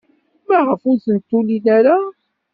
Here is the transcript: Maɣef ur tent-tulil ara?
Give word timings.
Maɣef 0.47 0.81
ur 0.89 0.97
tent-tulil 1.05 1.65
ara? 1.77 1.97